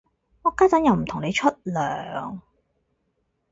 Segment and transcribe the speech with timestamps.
[0.41, 2.39] 我家陣又唔同你出糧